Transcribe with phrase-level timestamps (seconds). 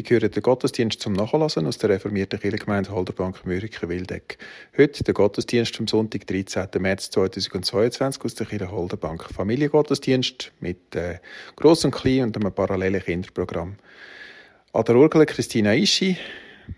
[0.00, 4.38] Sie hören den Gottesdienst zum Nachlassen aus der reformierten Kirchengemeinde Holderbank Mürike-Wildeck.
[4.78, 6.68] Heute der Gottesdienst vom Sonntag, 13.
[6.78, 9.24] März 2022 aus der Kirche Holderbank.
[9.24, 11.18] Familiengottesdienst mit äh,
[11.54, 13.76] Gross und Klein und einem parallelen Kinderprogramm.
[14.72, 16.16] An der Orgel Christina Ischi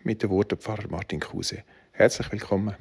[0.02, 1.63] mit den Worten Pfarrer Martin Kruse.
[1.93, 2.75] Herzlich willkommen.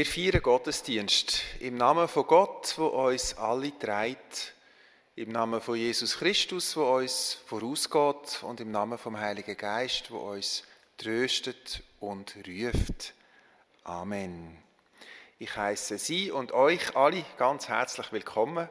[0.00, 4.54] Wir feiern Gottesdienst im Namen von Gott, wo uns alle trägt,
[5.14, 10.32] im Namen von Jesus Christus, wo uns vorausgeht, und im Namen vom Heiligen Geist, wo
[10.32, 10.62] uns
[10.96, 13.12] tröstet und ruft.
[13.84, 14.56] Amen.
[15.38, 18.70] Ich heiße Sie und euch alle ganz herzlich willkommen.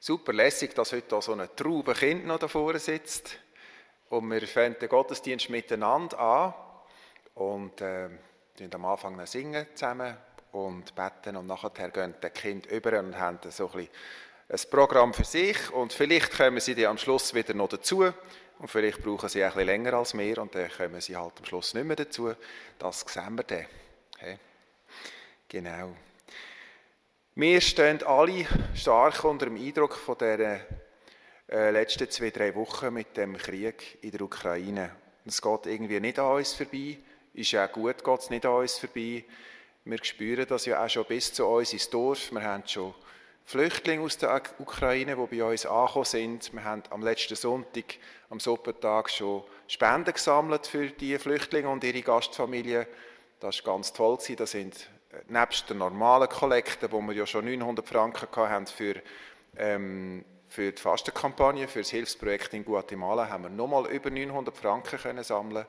[0.00, 3.38] Super lässig, dass heute so eine Traube Kind noch da vorne sitzt.
[4.08, 6.54] Und wir fangen den Gottesdienst miteinander an
[7.36, 8.08] und äh,
[8.72, 10.16] am Anfang singen zusammen
[10.56, 13.88] und beten und nachher gehen die Kinder über und haben so ein,
[14.48, 18.04] ein Programm für sich und vielleicht kommen sie dann am Schluss wieder noch dazu
[18.58, 21.74] und vielleicht brauchen sie ein länger als wir und dann kommen sie halt am Schluss
[21.74, 22.32] nicht mehr dazu.
[22.78, 23.66] Das sehen wir dann.
[24.14, 24.38] Okay.
[25.48, 25.94] Genau.
[27.34, 30.66] Wir stehen alle stark unter dem Eindruck von der
[31.50, 34.96] äh, letzten zwei, drei Wochen mit dem Krieg in der Ukraine.
[35.26, 36.96] Es geht irgendwie nicht an uns vorbei.
[37.34, 39.24] Ist ja gut, geht es nicht an uns vorbei.
[39.88, 42.32] Wir spüren das ja auch schon bis zu uns ins Dorf.
[42.32, 42.92] Wir haben schon
[43.44, 46.52] Flüchtlinge aus der Ukraine, die bei uns angekommen sind.
[46.52, 47.84] Wir haben am letzten Sonntag,
[48.28, 52.84] am Suppertag, schon Spenden gesammelt für die Flüchtlinge und ihre Gastfamilien.
[53.38, 54.18] Das war ganz toll.
[54.36, 58.96] Das sind äh, nebst der normalen Kollekte, wo wir ja schon 900 Franken hatten für,
[59.56, 64.98] ähm, für die Fastenkampagne, für das Hilfsprojekt in Guatemala, haben wir nochmal über 900 Franken
[64.98, 65.64] können sammeln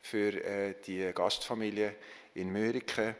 [0.00, 1.94] für äh, die Gastfamilie
[2.32, 3.16] in Mörike.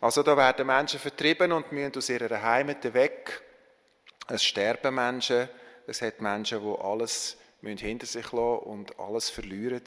[0.00, 3.42] Also da werden Menschen vertrieben und müssen aus ihrer Heimat weg.
[4.28, 5.48] Es sterben Menschen,
[5.86, 9.82] es hat Menschen, die alles hinter sich lassen und alles verlieren.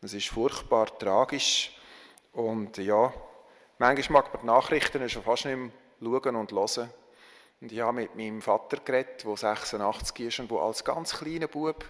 [0.00, 1.72] Das ist furchtbar tragisch.
[2.32, 3.12] Und ja,
[3.78, 5.70] manchmal mag man die Nachrichten schon fast nicht mehr
[6.00, 6.90] schauen und hören.
[7.60, 11.48] Und ich habe mit meinem Vater geredet, der 86 ist und der als ganz kleiner
[11.48, 11.84] Bub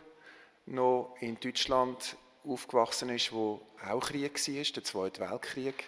[0.64, 2.16] noch in Deutschland
[2.46, 5.84] aufgewachsen ist, wo auch Krieg war, der Zweite Weltkrieg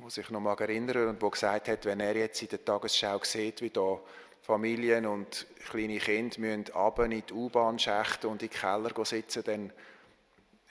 [0.00, 3.20] wo sich noch mal erinnern und wo gesagt hat, wenn er jetzt in der Tagesschau
[3.22, 4.00] sieht, wie da
[4.40, 9.72] Familien und kleine Kinder müssen runter in die U-Bahn-Schächte und in die Keller sitzen, dann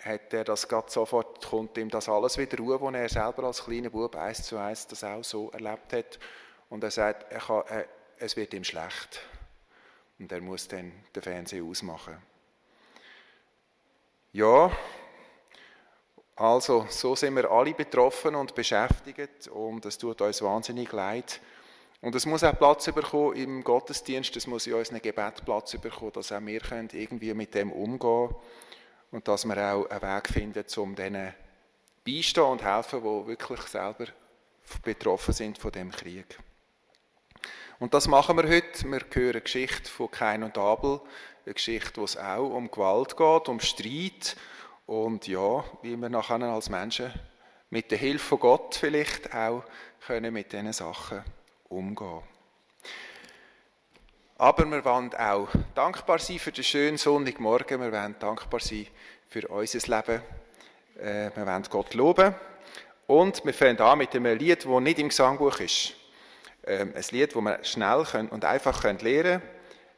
[0.03, 3.63] hat er das gerade sofort, kommt ihm das alles wieder ruhe, wo er selber als
[3.63, 6.19] kleiner Bub eins zu eins das auch so erlebt hat.
[6.69, 7.85] Und er sagt, er kann, er,
[8.17, 9.21] es wird ihm schlecht.
[10.17, 12.17] Und er muss dann den Fernseher ausmachen.
[14.31, 14.71] Ja,
[16.39, 21.41] also, so sind wir alle betroffen und beschäftigt und es tut uns wahnsinnig leid.
[22.01, 26.13] Und es muss auch Platz bekommen im Gottesdienst, es muss in unserem Gebet Platz bekommen,
[26.13, 28.33] dass auch wir können irgendwie mit dem umgehen
[29.11, 31.33] und dass wir auch einen Weg finden, um denen
[32.05, 34.05] beistehen und helfen, die wirklich selber
[34.81, 36.39] betroffen sind von dem Krieg.
[37.79, 38.89] Und das machen wir heute.
[38.89, 41.01] Wir hören eine Geschichte von Kain und Abel,
[41.45, 44.37] eine Geschichte, wo es auch um Gewalt geht, um Streit
[44.89, 47.13] und ja, wie wir nachher als Menschen
[47.69, 49.63] mit der Hilfe von Gott vielleicht auch
[50.07, 51.23] können mit diesen Sachen
[51.69, 52.23] umgehen.
[54.39, 57.79] Aber wir wollen auch dankbar sein für den schönen Sonntagmorgen.
[57.79, 58.87] Wir wollen dankbar sein
[59.27, 60.23] für unser Leben.
[60.97, 62.33] Äh, wir wollen Gott loben.
[63.05, 65.93] Und wir fangen an mit einem Lied, das nicht im Gesangbuch ist.
[66.65, 69.41] Ähm, ein Lied, das wir schnell und einfach lernen können.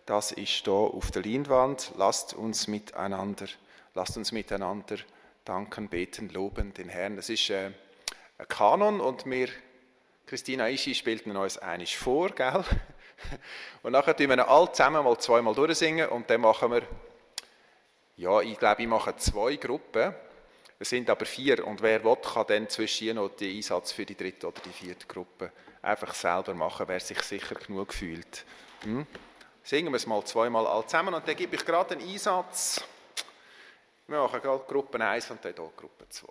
[0.05, 1.93] Das ist hier auf der Leinwand.
[1.95, 3.47] Lasst uns miteinander,
[3.93, 4.97] lasst uns miteinander
[5.45, 7.15] danken, beten, loben den Herrn.
[7.15, 7.71] Das ist äh,
[8.37, 9.49] ein Kanon und wir,
[10.25, 12.63] Christina Ischi spielt uns einiges vor, gell?
[13.83, 16.81] Und nachher tun wir alle zusammen mal zweimal durchsingen und dann machen wir,
[18.17, 20.15] ja, ich glaube, ich mache zwei Gruppen.
[20.79, 24.17] Es sind aber vier und wer will, kann dann zwischen noch den Einsatz für die
[24.17, 25.51] dritte oder die vierte Gruppe
[25.83, 28.45] einfach selber machen, wer sich sicher genug fühlt.
[28.83, 29.05] Hm?
[29.63, 32.83] Singen wir es mal zweimal alle zusammen und dann gebe ich gerade einen Einsatz.
[34.11, 36.27] Wir machen gerade Gruppe 1 und dann hier Gruppe 2.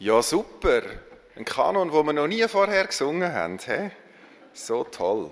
[0.00, 0.80] Ja, super.
[1.36, 3.58] Ein Kanon, den wir noch nie vorher gesungen haben.
[3.58, 3.90] He?
[4.54, 5.30] So toll.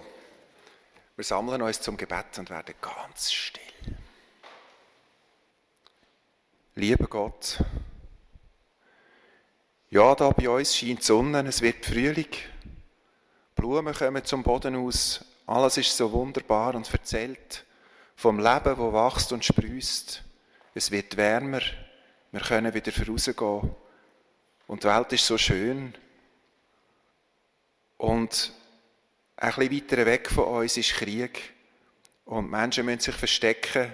[1.16, 3.62] Wir sammeln uns zum Gebet und werden ganz still.
[6.74, 7.64] Lieber Gott,
[9.88, 12.28] ja, da bei uns scheint die Sonne, es wird Frühling.
[13.56, 15.24] Blumen kommen zum Boden aus.
[15.46, 17.64] Alles ist so wunderbar und erzählt
[18.14, 20.22] vom Leben, wo wächst und sprüßt.
[20.74, 21.62] Es wird wärmer.
[22.32, 23.74] Wir können wieder vorausgehen
[24.68, 25.94] und die Welt ist so schön.
[27.96, 28.52] Und
[29.36, 31.52] ein bisschen weiter weg von uns ist Krieg.
[32.24, 33.90] Und Menschen müssen sich verstecken.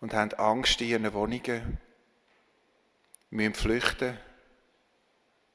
[0.00, 1.78] und haben Angst in ihren Wohnungen,
[3.30, 4.18] müssen flüchten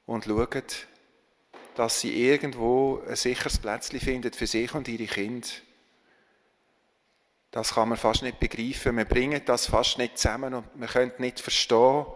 [0.08, 0.64] und schauen,
[1.76, 5.48] dass sie irgendwo ein sicheres Plätzchen finden für sich und ihre Kinder.
[7.52, 8.98] Das kann man fast nicht begreifen.
[8.98, 12.08] Wir bringen das fast nicht zusammen und wir können nicht verstehen,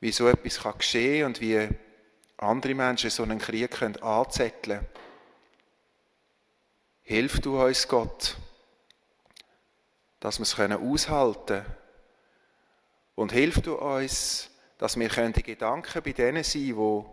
[0.00, 1.68] wie so etwas geschehen kann und wie
[2.38, 4.86] andere Menschen so einen Krieg können anzetteln können.
[7.02, 8.36] Hilf du uns, Gott,
[10.20, 11.66] dass wir es aushalten können.
[13.14, 17.06] Und hilf du uns, dass wir die Gedanken bei denen sein können,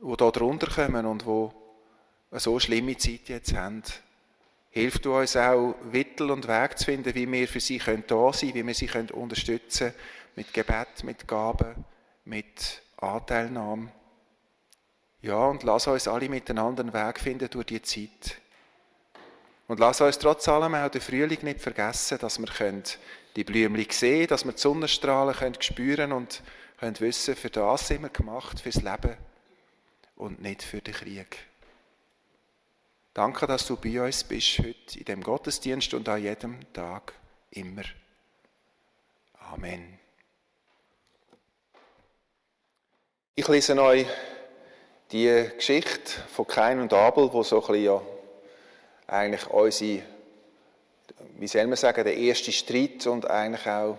[0.00, 3.82] die, die da drunter kommen und die so schlimme Zeit jetzt haben.
[4.70, 8.06] Hilf du uns auch, Mittel und Weg zu finden, wie wir für sie da sein
[8.06, 9.94] können, wie wir sie unterstützen können,
[10.36, 11.84] mit Gebet, mit Gaben,
[12.24, 13.92] mit Anteilnahme.
[15.20, 18.40] Ja, und lass uns alle miteinander einen Weg finden durch die Zeit.
[19.68, 22.82] Und lass uns trotz allem auch den Frühling nicht vergessen, dass wir
[23.36, 26.42] die Blümchen sehen dass wir die Sonnenstrahlen können spüren und
[26.78, 29.16] können wissen, für das sind wir gemacht, fürs Leben
[30.16, 31.38] und nicht für den Krieg.
[33.14, 37.12] Danke, dass du bei uns bist heute in dem Gottesdienst und an jedem Tag
[37.50, 37.84] immer.
[39.52, 40.01] Amen.
[43.34, 44.06] Ich lese euch
[45.10, 48.02] die Geschichte von Kain und Abel, wo so ein bisschen ja
[49.06, 50.02] eigentlich unsere,
[51.38, 53.96] wie soll man sagen, der erste Streit und eigentlich auch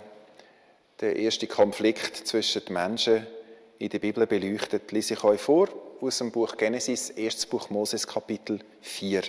[1.02, 3.26] der erste Konflikt zwischen den Menschen
[3.80, 5.68] in der Bibel beleuchtet, lese ich euch vor
[6.00, 9.24] aus dem Buch Genesis, erstes Buch Moses, Kapitel 4.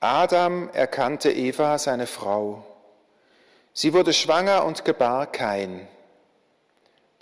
[0.00, 2.66] Adam erkannte Eva, seine Frau.
[3.72, 5.88] Sie wurde schwanger und gebar Kain.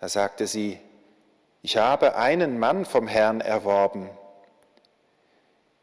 [0.06, 0.78] Da sagte sie,
[1.62, 4.08] ich habe einen Mann vom Herrn erworben.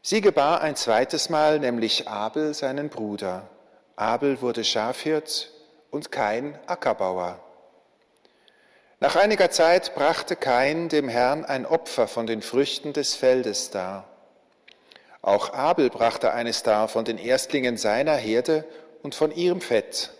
[0.00, 3.46] Sie gebar ein zweites Mal, nämlich Abel, seinen Bruder.
[3.96, 5.50] Abel wurde Schafhirt
[5.90, 7.38] und Kain Ackerbauer.
[8.98, 14.08] Nach einiger Zeit brachte Kain dem Herrn ein Opfer von den Früchten des Feldes dar.
[15.20, 18.64] Auch Abel brachte eines dar von den Erstlingen seiner Herde
[19.02, 20.14] und von ihrem Fett.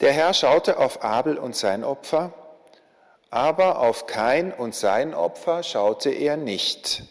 [0.00, 2.32] Der Herr schaute auf Abel und sein Opfer,
[3.30, 7.04] aber auf Kain und sein Opfer schaute er nicht.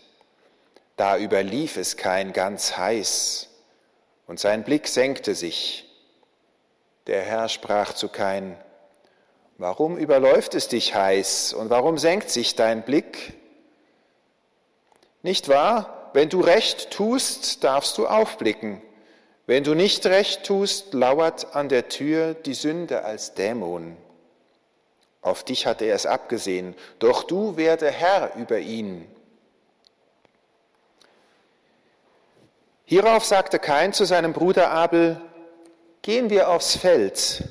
[0.95, 3.49] Da überlief es Kain ganz heiß,
[4.27, 5.85] und sein Blick senkte sich.
[7.07, 8.57] Der Herr sprach zu Kain,
[9.57, 13.33] Warum überläuft es dich heiß und warum senkt sich dein Blick?
[15.23, 16.11] Nicht wahr?
[16.13, 18.81] Wenn du recht tust, darfst du aufblicken.
[19.47, 23.95] Wenn du nicht recht tust, lauert an der Tür die Sünde als Dämon.
[25.21, 29.07] Auf dich hat er es abgesehen, doch du werde Herr über ihn.
[32.85, 35.19] Hierauf sagte Kain zu seinem Bruder Abel,
[36.03, 37.43] gehen wir aufs Feld.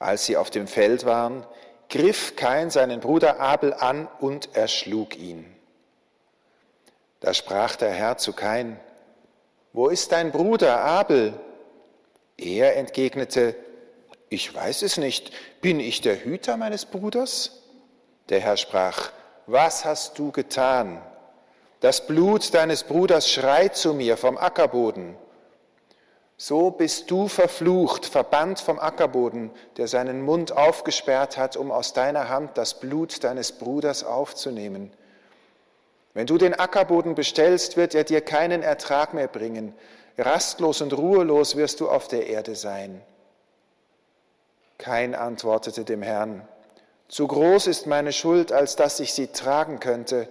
[0.00, 1.46] Als sie auf dem Feld waren,
[1.88, 5.44] griff Kain seinen Bruder Abel an und erschlug ihn.
[7.20, 8.80] Da sprach der Herr zu Kain,
[9.72, 11.34] wo ist dein Bruder Abel?
[12.36, 13.54] Er entgegnete,
[14.28, 17.62] ich weiß es nicht, bin ich der Hüter meines Bruders?
[18.28, 19.10] Der Herr sprach,
[19.46, 21.02] was hast du getan?
[21.80, 25.16] Das Blut deines Bruders schreit zu mir vom Ackerboden.
[26.36, 32.28] So bist du verflucht, verbannt vom Ackerboden, der seinen Mund aufgesperrt hat, um aus deiner
[32.28, 34.92] Hand das Blut deines Bruders aufzunehmen.
[36.12, 39.74] Wenn du den Ackerboden bestellst, wird er dir keinen Ertrag mehr bringen.
[40.18, 43.00] Rastlos und ruhelos wirst du auf der Erde sein.
[44.78, 46.46] Kein antwortete dem Herrn,
[47.10, 50.28] zu groß ist meine Schuld, als dass ich sie tragen könnte.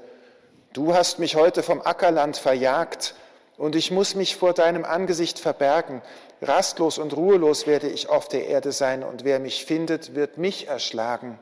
[0.72, 3.16] Du hast mich heute vom Ackerland verjagt,
[3.58, 6.02] und ich muss mich vor deinem Angesicht verbergen.
[6.42, 10.70] Rastlos und ruhelos werde ich auf der Erde sein, und wer mich findet, wird mich
[10.70, 11.38] erschlagen.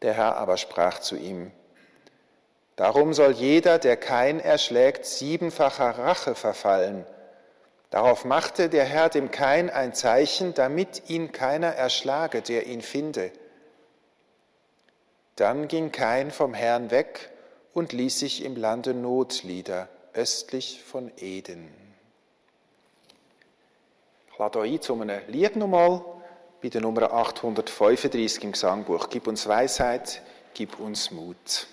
[0.00, 1.52] Der Herr aber sprach zu ihm,
[2.78, 7.04] Darum soll jeder, der kein erschlägt, siebenfacher Rache verfallen.
[7.90, 13.32] Darauf machte der Herr dem Kain ein Zeichen, damit ihn keiner erschlage, der ihn finde.
[15.34, 17.30] Dann ging Kain vom Herrn weg
[17.74, 21.68] und ließ sich im Lande Not nieder, östlich von Eden.
[24.30, 26.04] Ich lade euch zu einem Lied nochmal
[26.62, 29.08] bei der Nummer 835 im Gesangbuch.
[29.10, 30.22] Gib uns Weisheit,
[30.54, 31.66] gib uns Mut.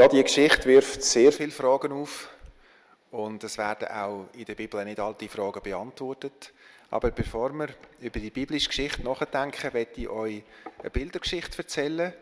[0.00, 2.30] Ja, die Geschichte wirft sehr viele Fragen auf
[3.10, 6.54] und es werden auch in der Bibel nicht all die Fragen beantwortet.
[6.90, 7.68] Aber bevor wir
[8.00, 10.42] über die biblische Geschichte nachdenken, möchte ich euch
[10.78, 12.14] eine Bildergeschichte erzählen.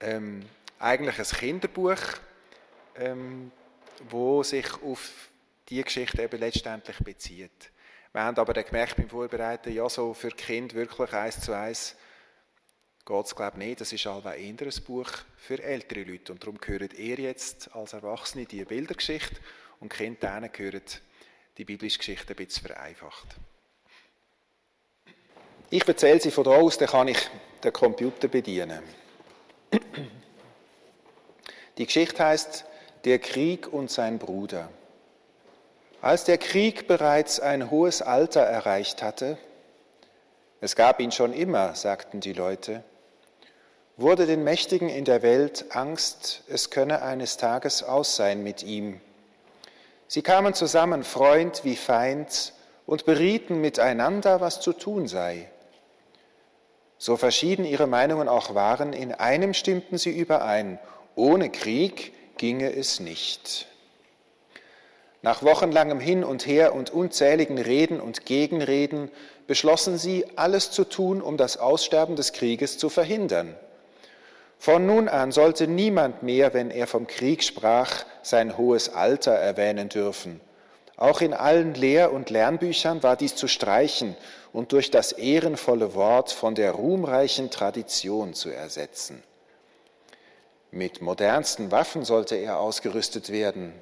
[0.00, 0.42] Ähm,
[0.78, 1.98] eigentlich ein Kinderbuch,
[2.96, 3.52] ähm,
[4.08, 5.10] wo sich auf
[5.68, 7.72] die Geschichte eben letztendlich bezieht.
[8.14, 11.94] Wir haben aber gemerkt beim Vorbereiten, ja, so für Kind wirklich eins zu eins
[13.04, 13.80] geht es, glaube ich, nicht.
[13.80, 16.32] Das ist auch eher ein Buch für ältere Leute.
[16.32, 19.36] Und darum gehört ihr jetzt als Erwachsene die Bildergeschichte
[19.80, 21.00] und denen gehört
[21.58, 23.36] die biblische Geschichte ein bisschen vereinfacht.
[25.70, 27.18] Ich erzähle sie von da aus, dann kann ich
[27.64, 28.82] den Computer bedienen.
[31.78, 32.66] Die Geschichte heißt
[33.04, 34.68] Der Krieg und sein Bruder.
[36.02, 39.38] Als der Krieg bereits ein hohes Alter erreicht hatte,
[40.60, 42.84] es gab ihn schon immer, sagten die Leute,
[44.02, 49.00] wurde den Mächtigen in der Welt Angst, es könne eines Tages aus sein mit ihm.
[50.08, 52.52] Sie kamen zusammen, Freund wie Feind,
[52.84, 55.48] und berieten miteinander, was zu tun sei.
[56.98, 60.78] So verschieden ihre Meinungen auch waren, in einem stimmten sie überein,
[61.14, 63.66] ohne Krieg ginge es nicht.
[65.22, 69.10] Nach wochenlangem Hin und Her und unzähligen Reden und Gegenreden
[69.46, 73.56] beschlossen sie, alles zu tun, um das Aussterben des Krieges zu verhindern.
[74.62, 79.88] Von nun an sollte niemand mehr, wenn er vom Krieg sprach, sein hohes Alter erwähnen
[79.88, 80.40] dürfen.
[80.96, 84.16] Auch in allen Lehr- und Lernbüchern war dies zu streichen
[84.52, 89.24] und durch das ehrenvolle Wort von der ruhmreichen Tradition zu ersetzen.
[90.70, 93.72] Mit modernsten Waffen sollte er ausgerüstet werden.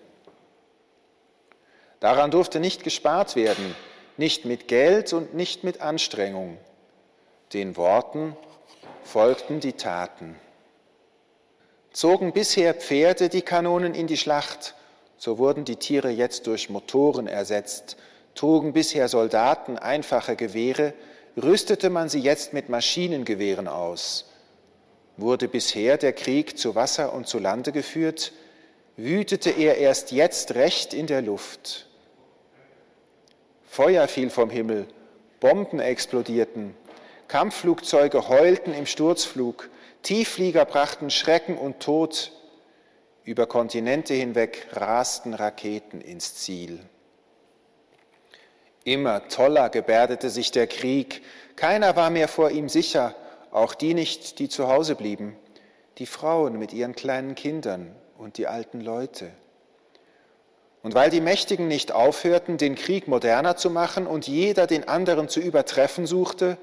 [2.01, 3.77] Daran durfte nicht gespart werden,
[4.17, 6.57] nicht mit Geld und nicht mit Anstrengung.
[7.53, 8.35] Den Worten
[9.05, 10.37] folgten die Taten.
[11.93, 14.75] Zogen bisher Pferde die Kanonen in die Schlacht,
[15.17, 17.97] so wurden die Tiere jetzt durch Motoren ersetzt.
[18.37, 20.95] Trugen bisher Soldaten einfache Gewehre,
[21.37, 24.31] rüstete man sie jetzt mit Maschinengewehren aus.
[25.17, 28.33] Wurde bisher der Krieg zu Wasser und zu Lande geführt,
[28.97, 31.89] wütete er erst jetzt recht in der Luft.
[33.67, 34.87] Feuer fiel vom Himmel,
[35.41, 36.75] Bomben explodierten,
[37.29, 39.71] Kampfflugzeuge heulten im Sturzflug,
[40.03, 42.33] Tiefflieger brachten Schrecken und Tod.
[43.25, 46.81] Über Kontinente hinweg rasten Raketen ins Ziel.
[48.85, 51.23] Immer toller gebärdete sich der Krieg.
[51.55, 53.15] Keiner war mehr vor ihm sicher,
[53.51, 55.37] auch die nicht, die zu Hause blieben,
[55.99, 59.31] die Frauen mit ihren kleinen Kindern und die alten Leute.
[60.83, 65.29] Und weil die Mächtigen nicht aufhörten, den Krieg moderner zu machen und jeder den anderen
[65.29, 66.57] zu übertreffen suchte,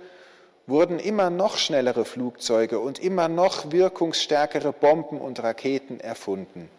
[0.67, 6.69] wurden immer noch schnellere Flugzeuge und immer noch wirkungsstärkere Bomben und Raketen erfunden.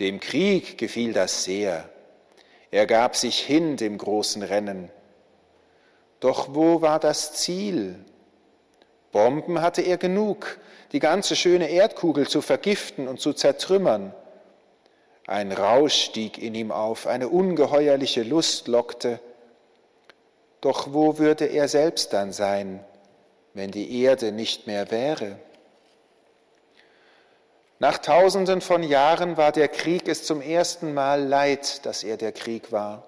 [0.00, 1.88] Dem Krieg gefiel das sehr.
[2.72, 4.90] Er gab sich hin dem großen Rennen.
[6.18, 7.96] Doch wo war das Ziel?
[9.12, 10.58] Bomben hatte er genug,
[10.90, 14.12] die ganze schöne Erdkugel zu vergiften und zu zertrümmern.
[15.26, 19.20] Ein Rausch stieg in ihm auf, eine ungeheuerliche Lust lockte,
[20.62, 22.82] doch wo würde er selbst dann sein,
[23.52, 25.36] wenn die Erde nicht mehr wäre?
[27.80, 32.30] Nach tausenden von Jahren war der Krieg es zum ersten Mal leid, dass er der
[32.30, 33.02] Krieg war.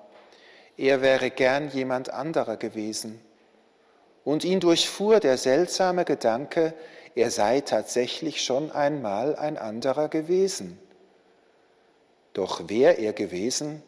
[0.76, 3.20] Er wäre gern jemand anderer gewesen.
[4.24, 6.74] Und ihn durchfuhr der seltsame Gedanke,
[7.14, 10.76] er sei tatsächlich schon einmal ein anderer gewesen.
[12.32, 13.80] Doch wer er gewesen,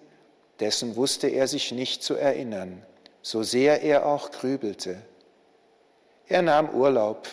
[0.61, 2.87] dessen wusste er sich nicht zu erinnern
[3.27, 5.03] so sehr er auch grübelte.
[6.29, 7.27] Er nahm Urlaub,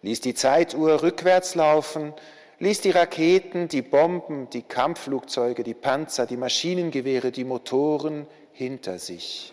[0.00, 2.14] ließ die Zeituhr rückwärts laufen,
[2.58, 9.52] ließ die Raketen, die Bomben, die Kampfflugzeuge, die Panzer, die Maschinengewehre, die Motoren hinter sich.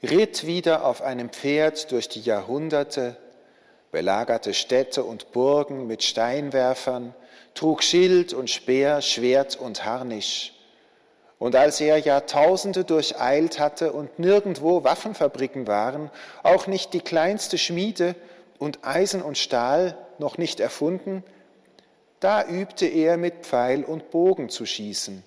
[0.00, 3.16] Ritt wieder auf einem Pferd durch die Jahrhunderte,
[3.90, 7.16] belagerte Städte und Burgen mit Steinwerfern,
[7.54, 10.52] trug Schild und Speer, Schwert und Harnisch,
[11.40, 16.10] und als er Jahrtausende durcheilt hatte und nirgendwo Waffenfabriken waren,
[16.42, 18.14] auch nicht die kleinste Schmiede
[18.58, 21.24] und Eisen und Stahl noch nicht erfunden,
[22.20, 25.24] da übte er mit Pfeil und Bogen zu schießen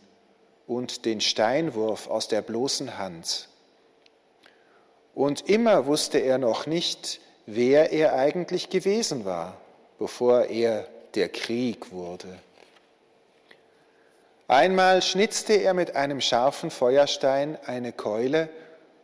[0.67, 3.49] und den Steinwurf aus der bloßen Hand.
[5.15, 9.57] Und immer wusste er noch nicht, wer er eigentlich gewesen war,
[9.97, 12.37] bevor er der Krieg wurde.
[14.47, 18.49] Einmal schnitzte er mit einem scharfen Feuerstein eine Keule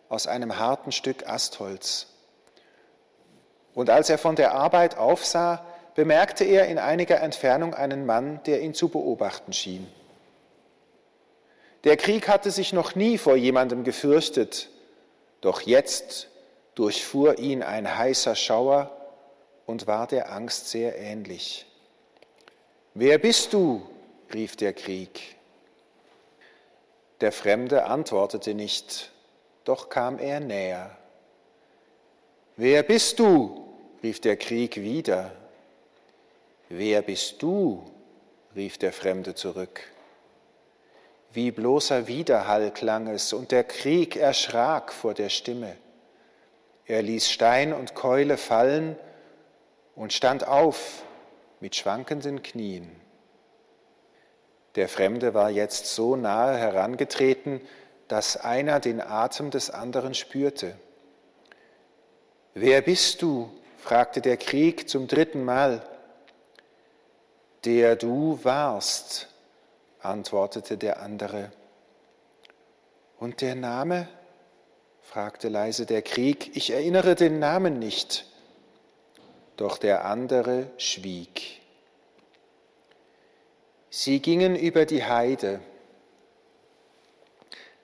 [0.09, 2.07] aus einem harten Stück Astholz.
[3.73, 8.61] Und als er von der Arbeit aufsah, bemerkte er in einiger Entfernung einen Mann, der
[8.61, 9.87] ihn zu beobachten schien.
[11.85, 14.69] Der Krieg hatte sich noch nie vor jemandem gefürchtet,
[15.39, 16.27] doch jetzt
[16.75, 18.91] durchfuhr ihn ein heißer Schauer
[19.65, 21.65] und war der Angst sehr ähnlich.
[22.93, 23.87] Wer bist du?
[24.33, 25.35] Rief der Krieg.
[27.21, 29.11] Der Fremde antwortete nicht,
[29.65, 30.97] doch kam er näher.
[32.55, 33.65] Wer bist du?
[34.01, 35.31] rief der Krieg wieder.
[36.69, 37.83] Wer bist du?
[38.55, 39.81] rief der Fremde zurück.
[41.31, 45.75] Wie bloßer Widerhall klang es, und der Krieg erschrak vor der Stimme.
[46.85, 48.97] Er ließ Stein und Keule fallen
[49.95, 51.03] und stand auf
[51.59, 52.89] mit schwankenden Knien.
[54.75, 57.61] Der Fremde war jetzt so nahe herangetreten,
[58.07, 60.75] dass einer den Atem des anderen spürte.
[62.53, 63.51] Wer bist du?
[63.77, 65.81] fragte der Krieg zum dritten Mal.
[67.65, 69.29] Der du warst,
[70.01, 71.51] antwortete der andere.
[73.17, 74.07] Und der Name?
[75.01, 76.55] fragte leise der Krieg.
[76.55, 78.25] Ich erinnere den Namen nicht.
[79.57, 81.58] Doch der andere schwieg.
[83.91, 85.61] Sie gingen über die Heide,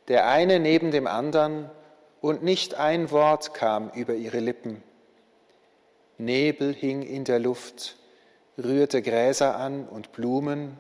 [0.07, 1.69] der eine neben dem anderen,
[2.21, 4.83] und nicht ein Wort kam über ihre Lippen.
[6.17, 7.97] Nebel hing in der Luft,
[8.57, 10.77] rührte Gräser an und Blumen,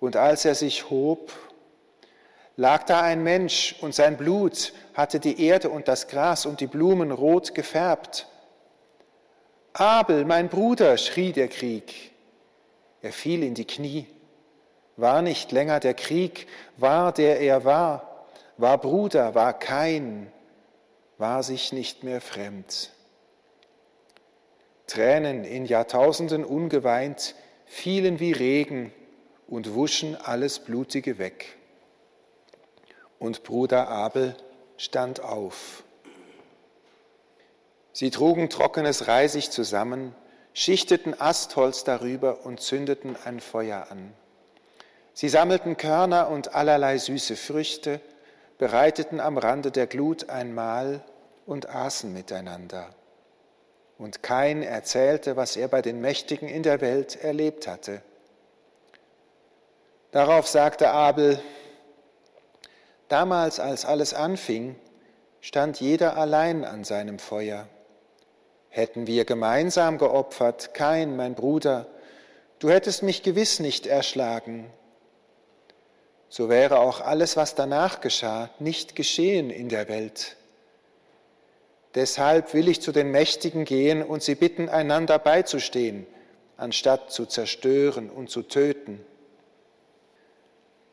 [0.00, 1.32] und als er sich hob,
[2.56, 6.66] lag da ein Mensch, und sein Blut hatte die Erde und das Gras und die
[6.66, 8.26] Blumen rot gefärbt.
[9.74, 12.12] Abel, mein Bruder, schrie der Krieg.
[13.02, 14.06] Er fiel in die Knie.
[14.96, 20.32] War nicht länger der Krieg, war der er war, war Bruder, war kein,
[21.18, 22.90] war sich nicht mehr fremd.
[24.88, 27.34] Tränen in Jahrtausenden ungeweint
[27.66, 28.92] fielen wie Regen
[29.46, 31.56] und wuschen alles Blutige weg.
[33.18, 34.34] Und Bruder Abel
[34.76, 35.84] stand auf.
[37.92, 40.14] Sie trugen trockenes Reisig zusammen,
[40.58, 44.12] schichteten Astholz darüber und zündeten ein Feuer an.
[45.14, 48.00] Sie sammelten Körner und allerlei süße Früchte,
[48.58, 51.00] bereiteten am Rande der Glut ein Mahl
[51.46, 52.88] und aßen miteinander.
[53.98, 58.02] Und kein erzählte, was er bei den Mächtigen in der Welt erlebt hatte.
[60.10, 61.40] Darauf sagte Abel,
[63.06, 64.74] damals als alles anfing,
[65.40, 67.68] stand jeder allein an seinem Feuer.
[68.70, 71.86] Hätten wir gemeinsam geopfert, kein, mein Bruder,
[72.58, 74.70] du hättest mich gewiss nicht erschlagen.
[76.28, 80.36] So wäre auch alles, was danach geschah, nicht geschehen in der Welt.
[81.94, 86.06] Deshalb will ich zu den Mächtigen gehen und sie bitten, einander beizustehen,
[86.58, 89.04] anstatt zu zerstören und zu töten.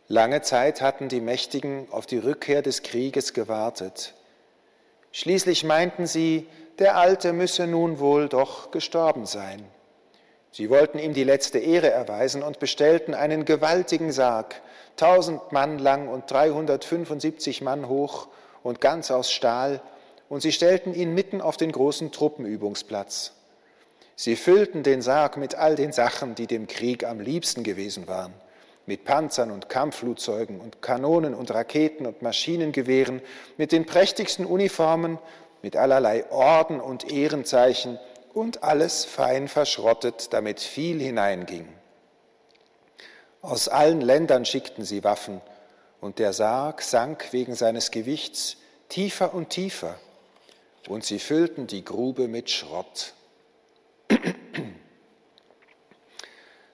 [0.07, 4.13] Lange Zeit hatten die Mächtigen auf die Rückkehr des Krieges gewartet.
[5.11, 6.47] Schließlich meinten sie,
[6.79, 9.63] der Alte müsse nun wohl doch gestorben sein.
[10.51, 14.61] Sie wollten ihm die letzte Ehre erweisen und bestellten einen gewaltigen Sarg,
[14.95, 18.27] tausend Mann lang und 375 Mann hoch
[18.63, 19.81] und ganz aus Stahl,
[20.27, 23.33] und sie stellten ihn mitten auf den großen Truppenübungsplatz.
[24.15, 28.33] Sie füllten den Sarg mit all den Sachen, die dem Krieg am liebsten gewesen waren
[28.85, 33.21] mit Panzern und Kampfflugzeugen und Kanonen und Raketen und Maschinengewehren,
[33.57, 35.17] mit den prächtigsten Uniformen,
[35.65, 37.97] mit allerlei Orden und Ehrenzeichen
[38.35, 41.67] und alles fein verschrottet, damit viel hineinging.
[43.41, 45.41] Aus allen Ländern schickten sie Waffen,
[46.01, 48.57] und der Sarg sank wegen seines Gewichts
[48.89, 49.95] tiefer und tiefer,
[50.87, 53.15] und sie füllten die Grube mit Schrott.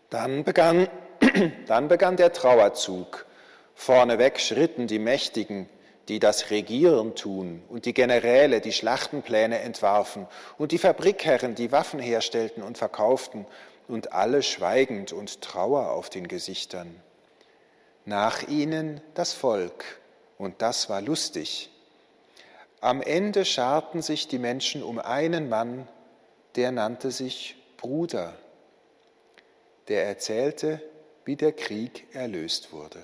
[0.09, 0.89] Dann begann
[1.67, 3.25] Dann begann der Trauerzug.
[3.73, 5.69] Vorneweg schritten die Mächtigen,
[6.11, 12.01] die das Regieren tun, und die Generäle, die Schlachtenpläne entwarfen, und die Fabrikherren, die Waffen
[12.01, 13.45] herstellten und verkauften,
[13.87, 17.01] und alle schweigend und Trauer auf den Gesichtern.
[18.03, 19.85] Nach ihnen das Volk,
[20.37, 21.69] und das war lustig.
[22.81, 25.87] Am Ende scharten sich die Menschen um einen Mann,
[26.57, 28.33] der nannte sich Bruder.
[29.87, 30.81] Der erzählte,
[31.23, 32.99] wie der Krieg erlöst wurde.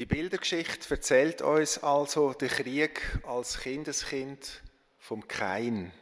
[0.00, 4.62] Die Bildergeschichte erzählt uns also den Krieg als Kindeskind
[4.96, 5.92] vom Kain.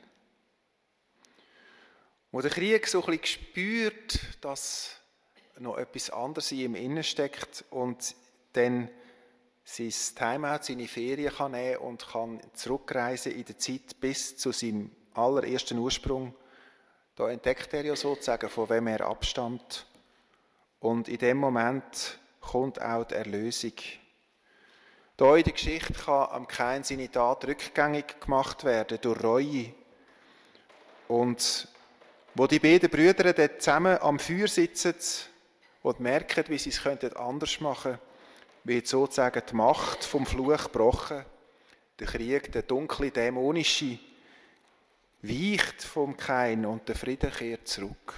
[2.30, 4.94] Wo der Krieg so ein bisschen spürt, dass
[5.58, 8.14] noch etwas anderes in ihm innen steckt und
[8.52, 8.88] dann
[9.64, 14.92] sein Timeout, seine Ferien kann nehmen und kann zurückreisen in der Zeit bis zu seinem
[15.14, 16.36] allerersten Ursprung.
[17.16, 19.86] Da entdeckt er ja sozusagen, von wem er abstammt.
[20.78, 23.72] Und in dem Moment kommt auch die Erlösung.
[25.18, 29.74] Hier in der Geschichte kann am Kain seine Tat rückgängig gemacht werden durch Reue.
[31.08, 31.68] Und
[32.34, 34.94] wo die beiden Brüder dort zusammen am Feuer sitzen
[35.82, 38.08] und merken, wie sie es anders machen könnten,
[38.64, 41.24] wird sozusagen die Macht vom Fluch gebrochen.
[41.98, 43.98] Der Krieg, der dunkle, dämonische,
[45.22, 48.14] weicht vom Kain und der Frieden kehrt zurück.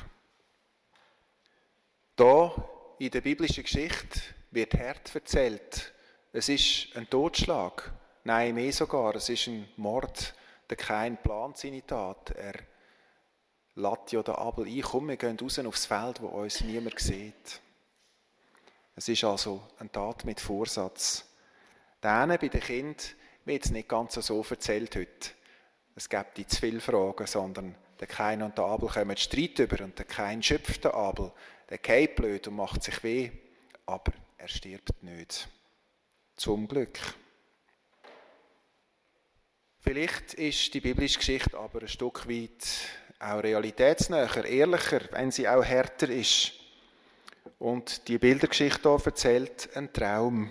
[2.15, 2.53] Da
[3.01, 5.95] in der biblischen Geschichte wird hart erzählt.
[6.35, 7.91] Es ist ein Totschlag.
[8.25, 9.15] Nein, mehr sogar.
[9.17, 10.35] Es ist ein Mord.
[10.69, 12.33] Der Kain plant seine Tat.
[12.33, 12.57] Er
[13.77, 14.83] lädt ja den Abel ein.
[14.83, 17.63] Komm, wir gehen raus aufs Feld, wo uns niemand sieht.
[18.95, 21.25] Es ist also eine Tat mit Vorsatz.
[22.05, 22.97] Denen bei den Kindern
[23.47, 25.31] wird es nicht ganz so erzählt heute.
[25.97, 29.85] Es gibt die zu viele Fragen, sondern der Kain und der Abel kommen Streit über
[29.85, 31.33] und der Kain schöpft den Abel.
[31.71, 33.31] Der geht blöd und macht sich weh,
[33.87, 35.49] aber er stirbt nicht.
[36.35, 36.99] Zum Glück.
[39.79, 42.67] Vielleicht ist die biblische Geschichte aber ein Stück weit
[43.21, 46.53] auch realitätsnäher, ehrlicher, wenn sie auch härter ist.
[47.59, 50.51] Und die Bildergeschichte hier erzählt einen Traum.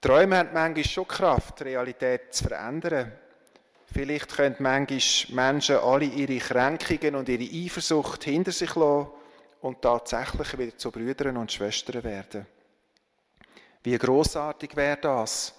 [0.00, 3.12] Träume haben manchmal schon Kraft, die Realität zu verändern.
[3.92, 9.17] Vielleicht können manchmal Menschen alle ihre Kränkungen und ihre Eifersucht hinter sich lassen
[9.60, 12.46] und tatsächlich wieder zu Brüdern und Schwestern werden.
[13.82, 15.54] Wie großartig wäre das?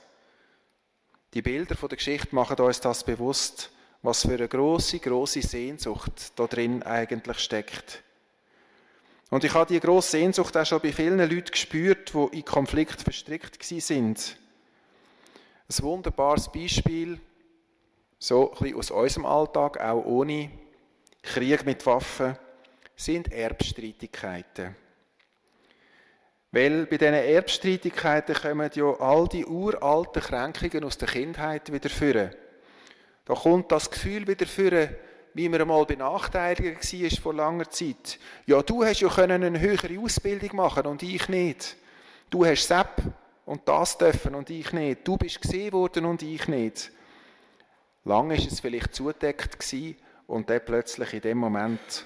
[1.34, 6.32] Die Bilder von der Geschichte machen uns das bewusst, was für eine große, große Sehnsucht
[6.36, 8.04] da drin eigentlich steckt.
[9.30, 13.02] Und ich habe die große Sehnsucht auch schon bei vielen Leuten gespürt, die in Konflikt
[13.02, 14.38] verstrickt sind.
[15.68, 17.20] Ein wunderbares Beispiel
[18.18, 20.50] so ein bisschen aus unserem Alltag, auch ohne
[21.22, 22.38] Krieg mit Waffen,
[23.00, 24.76] sind Erbstreitigkeiten.
[26.52, 32.32] Weil bei diesen Erbstreitigkeiten kommen ja all die uralten Kränkungen aus der Kindheit wieder führen.
[33.26, 34.90] Da kommt das Gefühl wieder führen,
[35.34, 38.20] wie man einmal benachteiligt war vor langer Zeit.
[38.48, 41.78] Ja, du hast ja eine höhere Ausbildung machen und ich nicht.
[42.30, 43.02] Du hast Sepp
[43.46, 45.08] und das dürfen und ich nicht.
[45.08, 46.92] Du bist gesehen worden und ich nicht.
[48.04, 49.58] Lange ist es vielleicht zudeckt
[50.28, 52.06] und dann plötzlich in dem Moment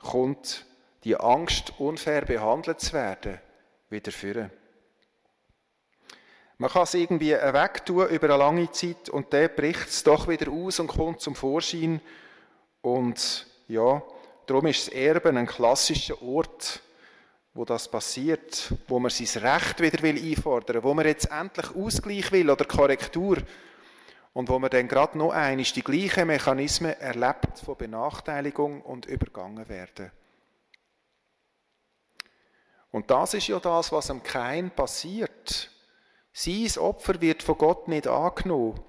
[0.00, 0.66] kommt
[1.04, 3.38] die Angst, unfair behandelt zu werden,
[3.88, 4.50] wieder führen.
[6.58, 10.50] Man kann es irgendwie wegtun über eine lange Zeit und dann bricht es doch wieder
[10.50, 12.02] aus und kommt zum Vorschein.
[12.82, 14.02] Und ja,
[14.44, 16.82] darum ist das Erben ein klassischer Ort,
[17.54, 22.30] wo das passiert, wo man sein Recht wieder einfordern will, wo man jetzt endlich Ausgleich
[22.30, 23.38] will oder Korrektur
[24.32, 29.68] und wo man dann gerade noch einmal die gleichen Mechanismen erlebt von Benachteiligung und übergangen
[29.68, 30.12] werden.
[32.92, 35.70] Und das ist ja das, was am Kain passiert.
[36.32, 38.80] Sein Opfer wird von Gott nicht angenommen,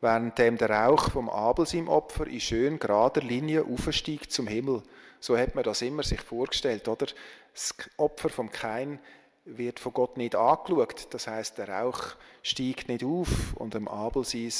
[0.00, 4.82] während der Rauch vom Abel seinem Opfer in schön gerader Linie aufsteigt zum Himmel.
[5.20, 7.06] So hat man das immer sich vorgestellt, oder?
[7.52, 9.00] Das Opfer vom Kain
[9.44, 11.08] wird von Gott nicht angeschaut.
[11.10, 14.52] Das heißt, der Rauch steigt nicht auf und am Abel sein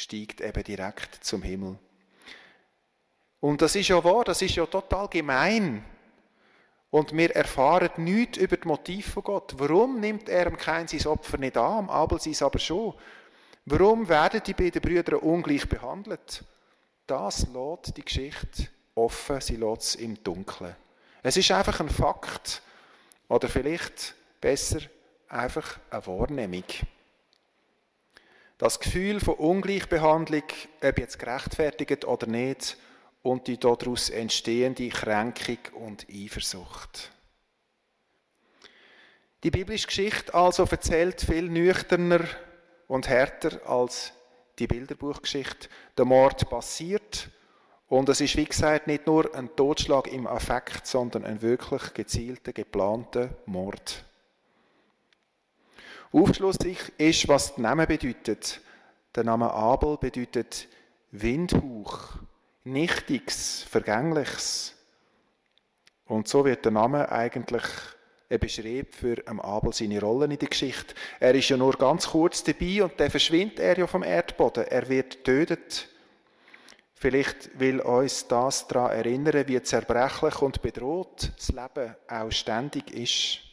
[0.00, 1.78] steigt eben direkt zum Himmel.
[3.40, 5.84] Und das ist ja wahr, das ist ja total gemein.
[6.90, 9.54] Und wir erfahren nichts über das Motiv von Gott.
[9.58, 12.94] Warum nimmt er am Kain sein Opfer nicht an, Abel sein aber schon?
[13.66, 16.44] Warum werden die beiden Brüder ungleich behandelt?
[17.06, 20.74] Das lässt die Geschichte offen, sie lässt es im Dunkeln.
[21.22, 22.62] Es ist einfach ein Fakt.
[23.28, 24.80] Oder vielleicht besser
[25.28, 26.64] einfach eine Wahrnehmung.
[28.60, 30.42] Das Gefühl von Ungleichbehandlung,
[30.82, 32.76] ob jetzt gerechtfertigt oder nicht,
[33.22, 37.10] und die daraus entstehende Kränkung und Eifersucht.
[39.44, 42.20] Die biblische Geschichte also erzählt viel nüchterner
[42.86, 44.12] und härter als
[44.58, 45.70] die Bilderbuchgeschichte.
[45.96, 47.30] Der Mord passiert
[47.88, 52.52] und es ist, wie gesagt, nicht nur ein Totschlag im Affekt, sondern ein wirklich gezielter,
[52.52, 54.04] geplanter Mord.
[56.12, 58.60] Aufschlussreich ist, was der Name bedeutet.
[59.14, 60.68] Der Name Abel bedeutet
[61.10, 62.16] Windhauch,
[62.64, 64.74] Nichtiges, Vergängliches.
[66.06, 67.64] Und so wird der Name eigentlich
[68.30, 70.94] er beschreibt für Abel seine Rolle in der Geschichte.
[71.18, 74.68] Er ist ja nur ganz kurz dabei und dann verschwindet er ja vom Erdboden.
[74.68, 75.88] Er wird tötet.
[76.94, 83.49] Vielleicht will uns das daran erinnern, wie zerbrechlich und bedroht das Leben auch ständig ist.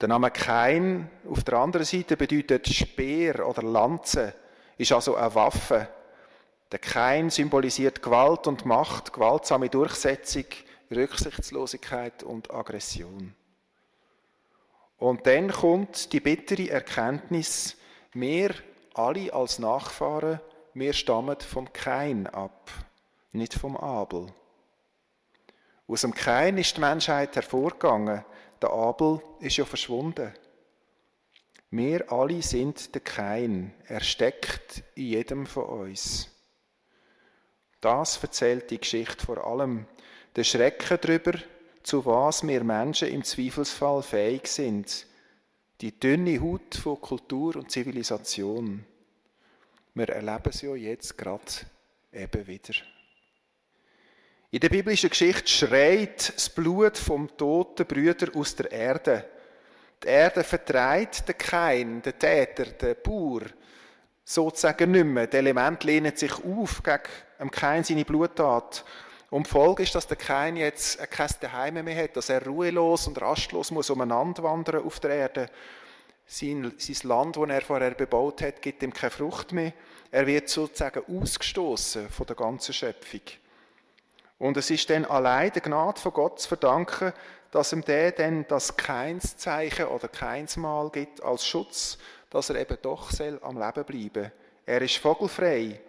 [0.00, 4.32] Der Name Kain auf der anderen Seite bedeutet Speer oder Lanze,
[4.76, 5.88] ist also eine Waffe.
[6.70, 10.44] Der Kain symbolisiert Gewalt und Macht, gewaltsame Durchsetzung,
[10.92, 13.34] Rücksichtslosigkeit und Aggression.
[14.98, 17.76] Und dann kommt die bittere Erkenntnis,
[18.12, 18.54] wir
[18.94, 20.40] alle als Nachfahren,
[20.74, 22.70] wir stammen vom Kain ab,
[23.32, 24.32] nicht vom Abel.
[25.88, 28.24] Aus dem Kain ist die Menschheit hervorgegangen,
[28.62, 30.32] der Abel ist ja verschwunden.
[31.70, 36.30] Wir alle sind der Kain, er steckt in jedem von uns.
[37.80, 39.86] Das erzählt die Geschichte vor allem
[40.34, 41.38] der Schrecken darüber,
[41.82, 45.06] zu was wir Menschen im Zweifelsfall fähig sind.
[45.80, 48.84] Die dünne Haut von Kultur und Zivilisation.
[49.94, 51.44] Wir erleben es ja jetzt gerade
[52.12, 52.74] eben wieder.
[54.50, 59.26] In der biblischen Geschichte schreit das Blut vom toten Brüder aus der Erde.
[60.02, 63.42] Die Erde vertreibt den Kain, den Täter, den Bauer,
[64.24, 65.26] sozusagen nicht mehr.
[65.26, 68.86] Das Element lehnt sich auf gegen Kain seine Bluttat
[69.28, 73.06] und die Folge ist, dass der Kain jetzt kein Daheim mehr hat, dass er ruhelos
[73.06, 75.50] und rastlos muss umeinander wandern auf der Erde.
[76.24, 79.74] Sein, sein Land, das er vorher bebaut hat, gibt ihm keine Frucht mehr.
[80.10, 83.20] Er wird sozusagen ausgestoßen von der ganzen Schöpfung.
[84.38, 87.12] Und es ist dann allein der Gnade von Gott zu verdanken,
[87.50, 91.98] dass ihm der dann das Keinszeichen oder Keinsmal gibt als Schutz,
[92.30, 94.32] dass er eben doch soll am Leben bleiben.
[94.66, 95.80] Er ist vogelfrei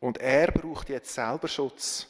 [0.00, 2.06] und er braucht jetzt selber Schutz.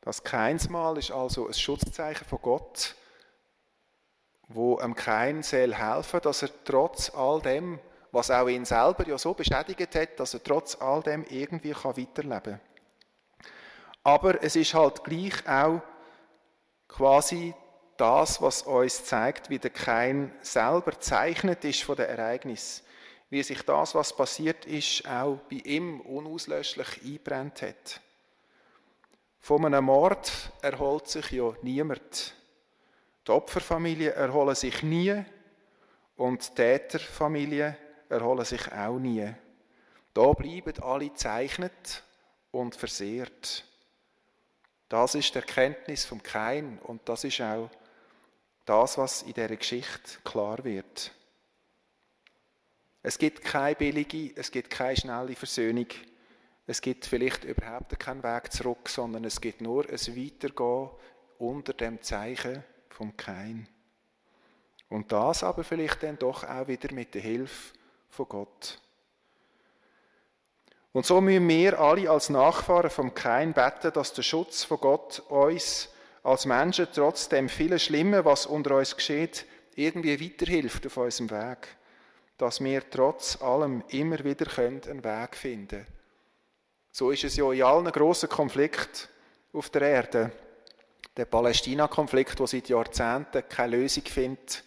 [0.00, 2.94] Das Keinsmal ist also ein Schutzzeichen von Gott,
[4.48, 7.78] wo einem Kein soll helfen, dass er trotz all dem,
[8.12, 12.42] was auch ihn selber ja so beschädigt hat, dass er trotz all dem irgendwie weiterleben
[12.42, 12.60] kann.
[14.04, 15.80] Aber es ist halt gleich auch
[16.88, 17.54] quasi
[17.96, 22.84] das, was uns zeigt, wie der Kein selber zeichnet ist von den Ereignissen,
[23.30, 28.00] wie sich das, was passiert ist, auch bei ihm unauslöschlich einbrennt hat.
[29.40, 30.30] Von einem Mord
[30.62, 32.34] erholt sich ja niemand.
[33.26, 35.24] Die Opferfamilie erholen sich nie
[36.16, 37.76] und die Täterfamilie
[38.08, 39.34] erholen sich auch nie.
[40.12, 42.02] Da bleiben alle zeichnet
[42.50, 43.64] und versehrt.
[44.88, 47.70] Das ist die Erkenntnis vom Kein und das ist auch
[48.64, 51.12] das, was in dieser Geschichte klar wird.
[53.02, 55.88] Es gibt keine billige, es gibt keine schnelle Versöhnung
[56.66, 60.90] es gibt vielleicht überhaupt keinen Weg zurück, sondern es gibt nur ein Weitergehen
[61.38, 63.68] unter dem Zeichen vom Kein.
[64.88, 67.74] Und das aber vielleicht dann doch auch wieder mit der Hilfe
[68.08, 68.80] von Gott.
[70.94, 75.22] Und so müssen wir alle als Nachfahren vom Kein beten, dass der Schutz von Gott
[75.28, 75.90] uns
[76.22, 81.68] als Menschen trotz dem vielen Schlimmen, was unter uns geschieht, irgendwie weiterhilft auf unserem Weg.
[82.38, 85.94] Dass wir trotz allem immer wieder einen Weg finden können
[86.96, 89.08] so ist es ja in allen grossen Konflikten
[89.52, 90.30] auf der Erde.
[91.16, 94.62] Der Palästina-Konflikt, der seit Jahrzehnten keine Lösung findet.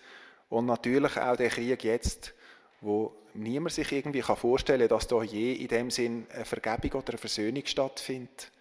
[0.49, 2.33] Und natürlich auch der Krieg jetzt,
[2.81, 7.13] wo niemand sich irgendwie vorstellen kann, dass da je in dem Sinn eine Vergebung oder
[7.13, 8.51] eine Versöhnung stattfindet.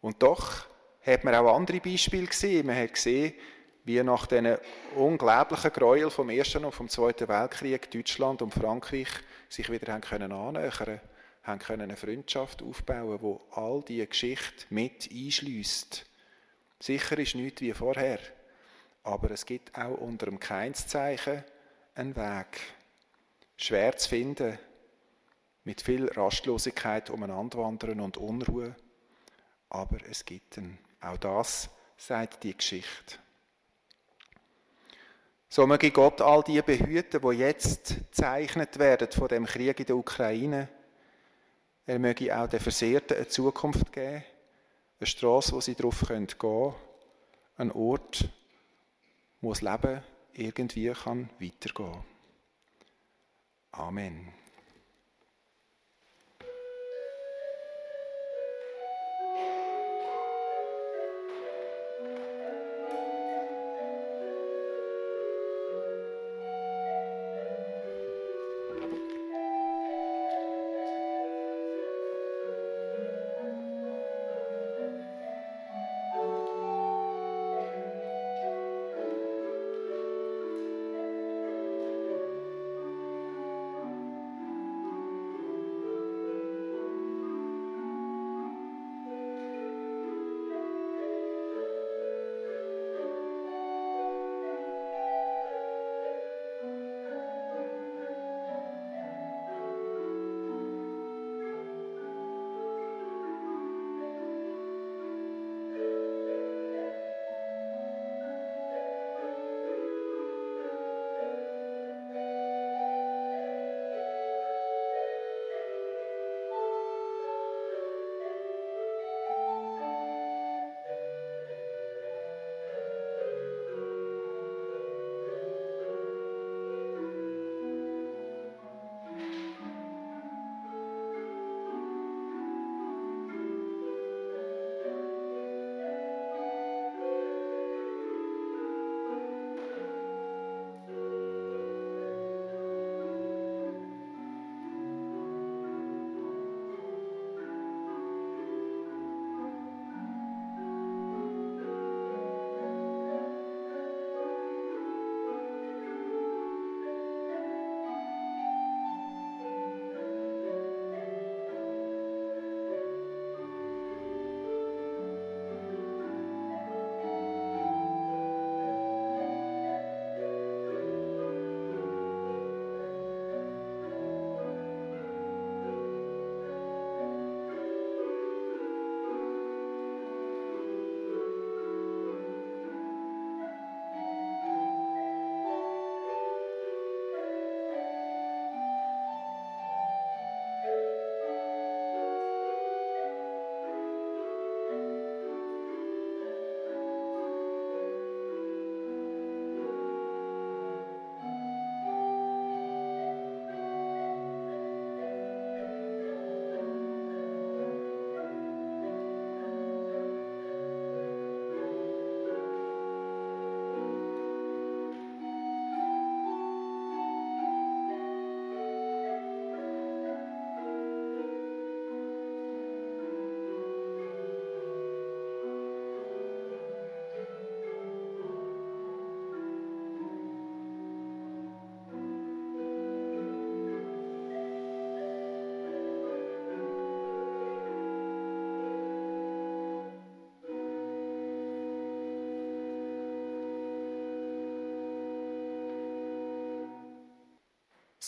[0.00, 0.66] Und doch
[1.04, 2.66] hat man auch andere Beispiele gesehen.
[2.66, 3.34] Man hat gesehen,
[3.84, 4.56] wie nach den
[4.94, 9.08] unglaublichen Gräuel vom Ersten und vom Zweiten Weltkrieg Deutschland und Frankreich
[9.48, 11.00] sich wieder haben können annähern
[11.42, 16.06] haben können eine Freundschaft aufbauen, wo all diese Geschichte mit einschließt.
[16.78, 18.20] Sicher ist nichts wie vorher,
[19.02, 21.44] aber es gibt auch unter dem Keinszeichen
[21.94, 22.60] einen Weg.
[23.56, 24.58] Schwer zu finden,
[25.64, 28.74] mit viel Rastlosigkeit umeinander wandern und Unruhe,
[29.68, 30.78] aber es gibt ihn.
[31.00, 33.16] Auch das sagt die Geschichte.
[35.48, 39.96] So möge Gott all die behüten, die jetzt gezeichnet werden von dem Krieg in der
[39.96, 40.68] Ukraine
[41.84, 44.24] er möge auch den Versehrten eine Zukunft geben,
[45.00, 46.74] eine Straße, wo sie drauf gehen können,
[47.56, 48.28] ein Ort,
[49.40, 52.04] wo das Leben irgendwie kann weitergehen kann.
[53.74, 54.41] Amen.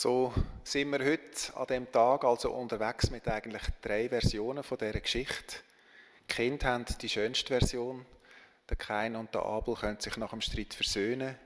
[0.05, 0.35] So
[0.65, 5.57] sind wir heute an dem Tag also unterwegs mit eigentlich drei Versionen von dieser Geschichte.
[6.29, 8.05] Die Kinder haben die schönste Version.
[8.69, 11.39] Der Kain und der Abel können sich nach dem Streit versöhnen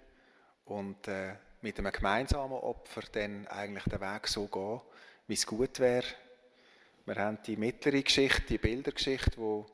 [0.64, 4.80] und äh, mit einem gemeinsamen Opfer dann eigentlich den Weg so gehen,
[5.28, 6.06] wie es gut wäre.
[7.06, 9.66] Wir haben die mittlere Geschichte, die Bildergeschichte, wo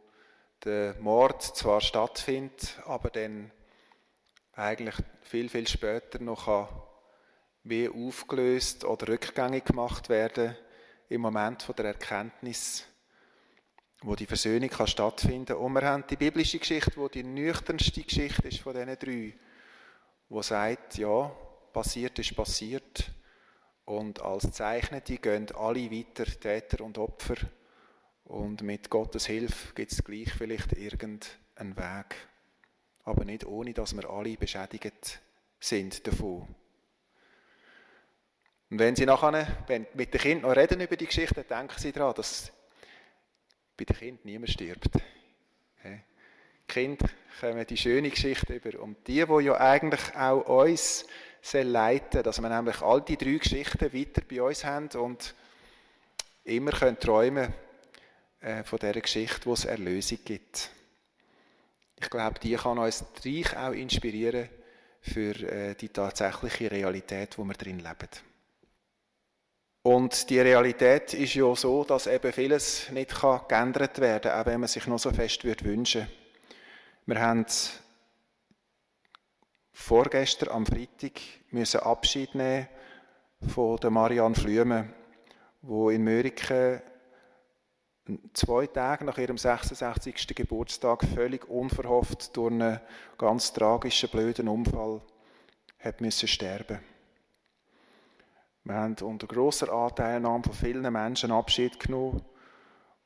[0.63, 3.51] der Mord zwar stattfindet, aber dann
[4.53, 6.69] eigentlich viel, viel später noch kann
[7.65, 10.57] wie aufgelöst oder rückgängig gemacht werden
[11.09, 12.85] im Moment von der Erkenntnis,
[14.03, 15.57] wo die Versöhnung kann stattfinden.
[15.57, 19.35] Und wir haben die biblische Geschichte, wo die nüchternste Geschichte ist von diesen drei,
[20.29, 21.33] wo sagt, ja,
[21.73, 23.11] passiert ist passiert.
[23.87, 27.37] Und als Zeichnete gehen alle weiter, Täter und Opfer.
[28.25, 32.17] Und mit Gottes Hilfe gibt es gleich vielleicht irgendeinen Weg.
[33.05, 35.21] Aber nicht ohne, dass wir alle beschädigt
[35.61, 36.55] sind davon.
[38.75, 41.93] Und wenn Sie nachher wenn mit den Kindern noch reden über die Geschichte, denken Sie
[41.93, 42.51] daran, dass
[43.77, 44.89] bei den Kindern niemand stirbt.
[45.85, 47.09] Die Kinder
[47.39, 48.81] kommen die schöne Geschichte über.
[48.81, 51.07] Und die, die ja eigentlich auch uns
[51.53, 55.37] leiten dass wir nämlich all die drei Geschichten weiter bei uns haben und
[56.43, 57.55] immer können träumen
[58.41, 60.69] äh, von dieser Geschichte, wo es Erlösung gibt.
[62.01, 64.49] Ich glaube, die kann uns reich auch inspirieren
[65.01, 68.34] für äh, die tatsächliche Realität, wo wir drin leben.
[69.87, 73.15] Und die Realität ist ja so, dass eben vieles nicht
[73.49, 76.09] geändert werden kann, auch wenn man sich noch so fest würde wünschen
[77.05, 77.45] Wir haben
[79.75, 81.21] vorgestern am Freitag
[81.51, 82.67] müssen Abschied nehmen
[83.47, 84.89] von der Marianne Flüme,
[85.61, 86.83] wo in Mörike
[88.33, 90.35] zwei Tage nach ihrem 66.
[90.35, 92.81] Geburtstag völlig unverhofft durch einen
[93.19, 95.03] ganz tragischen, blöden Unfall
[95.79, 96.94] hat müssen sterben
[98.65, 102.25] wir haben unter grosser Anteilnahme von vielen Menschen Abschied genommen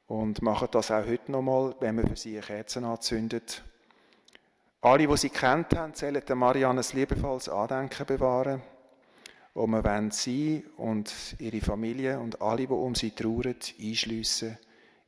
[0.06, 3.64] und machen das auch heute nochmal, wenn wir für sie Kerzen anzündet.
[4.80, 8.62] Alle, die sie kennt haben, sollen der Marianne ein liebevolles Andenken bewahren.
[9.54, 14.56] Und wir wollen sie und ihre Familie und alle, die um sie trauern, einschliessen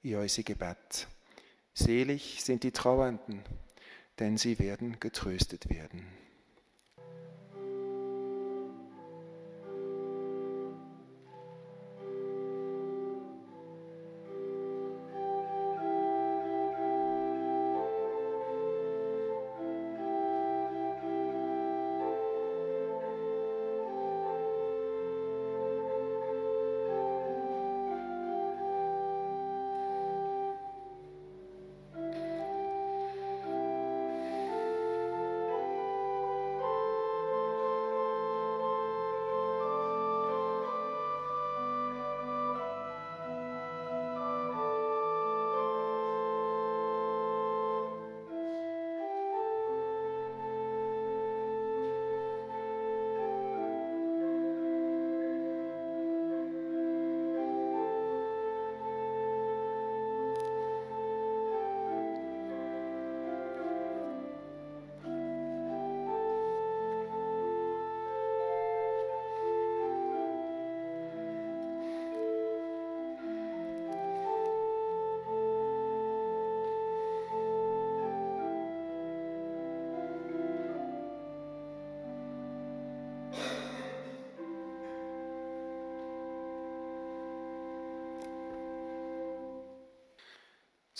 [0.03, 1.07] in unser Gebet.
[1.73, 3.45] Selig sind die Trauernden,
[4.19, 6.05] denn sie werden getröstet werden.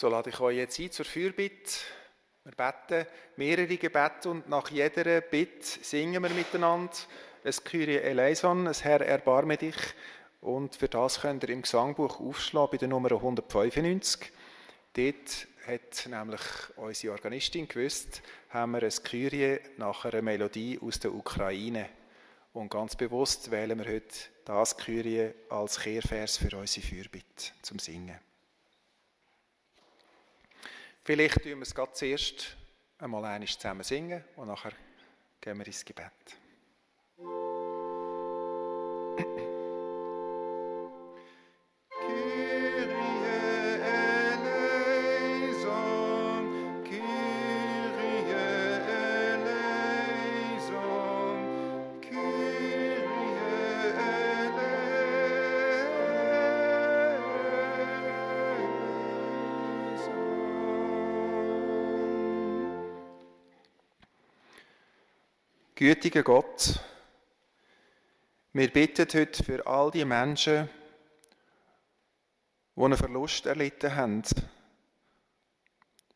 [0.01, 1.73] So lade ich euch jetzt ein zur Fürbitte.
[2.45, 6.97] Wir beten mehrere Gebete und nach jeder Bitte singen wir miteinander
[7.45, 9.77] ein Kyrie eleison, ein Herr erbarme dich.
[10.41, 14.33] Und für das könnt ihr im Gesangbuch aufschlagen bei der Nummer 195.
[14.95, 16.41] Dort hat nämlich
[16.77, 21.91] unsere Organistin gewusst, haben wir ein Kyrie nach einer Melodie aus der Ukraine.
[22.55, 28.30] Und ganz bewusst wählen wir heute das Kyrie als Kehrvers für unsere Fürbitte zum Singen.
[31.11, 32.57] Vielleicht tun wir es zuerst
[33.01, 34.71] einmal einmal zusammen singen und nachher
[35.41, 36.13] gehen wir ins Gebet.
[65.81, 66.79] Gütiger Gott,
[68.53, 70.69] Wir bitten heute für all die Menschen,
[72.77, 74.23] die einen Verlust erlitten haben.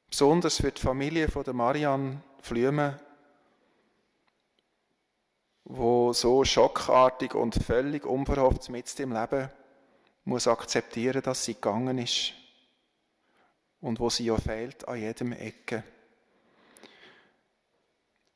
[0.07, 3.01] Besonders für die Familie von der Marianne Flüme,
[5.65, 9.49] wo so schockartig und völlig unverhofft mit dem Leben
[10.25, 12.35] muss akzeptieren, dass sie gegangen ist
[13.81, 15.83] und wo sie ja fehlt an jedem Ecke.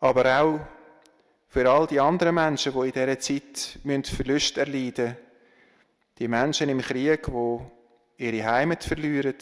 [0.00, 0.77] Aber auch
[1.48, 5.16] für all die anderen Menschen, die in dieser Zeit Verlust erleiden müssen,
[6.18, 9.34] die Menschen im Krieg, die ihre Heimat verlieren,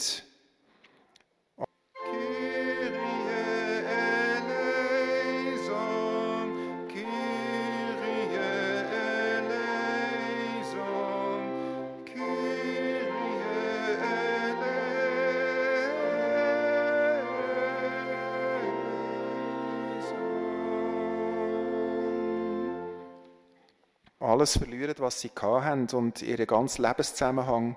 [24.37, 27.75] alles verlieren, was sie haben und ihren ganzen Lebenszusammenhang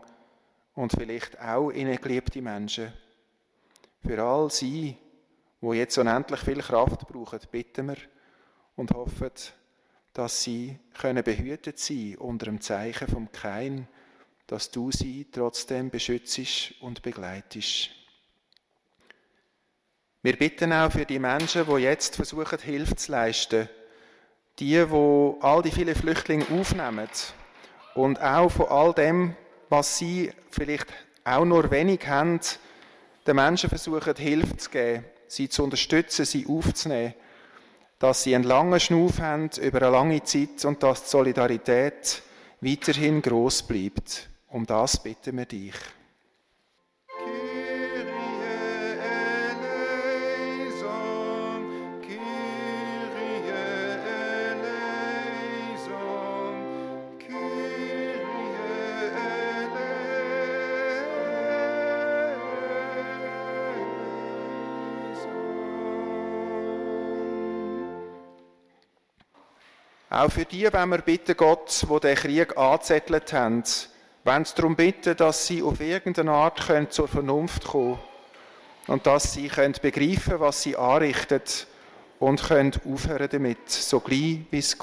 [0.75, 2.91] und vielleicht auch ihnen geliebte Menschen.
[4.05, 4.97] Für all sie,
[5.61, 7.97] wo jetzt unendlich viel Kraft brauchen, bitten wir
[8.75, 9.31] und hoffen,
[10.11, 13.87] dass sie können behütet sein unter dem Zeichen vom Kein,
[14.45, 17.91] dass du sie trotzdem beschützt und begleitest.
[20.23, 23.69] Wir bitten auch für die Menschen, die jetzt versuchen, Hilfe zu leisten,
[24.59, 27.07] die, wo all die vielen Flüchtlinge aufnehmen
[27.95, 29.35] und auch von all dem,
[29.69, 30.87] was sie vielleicht
[31.23, 32.39] auch nur wenig haben,
[33.25, 37.13] den Menschen versuchen, Hilfe zu geben, sie zu unterstützen, sie aufzunehmen,
[37.99, 42.21] dass sie einen langen Schnuff haben über eine lange Zeit und dass die Solidarität
[42.61, 44.29] weiterhin groß bleibt.
[44.47, 45.75] Um das bitten wir dich.
[70.11, 73.63] Auch für die wenn wir bitten Gott, wo den Krieg angezettelt haben,
[74.23, 77.99] wenn sie darum bitten, dass sie auf irgendeine Art können zur Vernunft kommen
[78.87, 81.67] und dass sie können begreifen, was sie anrichtet
[82.17, 84.75] und können aufhören damit, so gleich wie es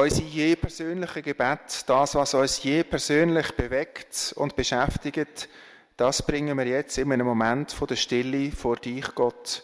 [0.00, 0.12] geht.
[0.12, 5.48] Unser je persönliche Gebet, das, was uns je persönlich bewegt und beschäftigt,
[5.96, 9.62] das bringen wir jetzt in einem Moment von der Stille vor dich, Gott.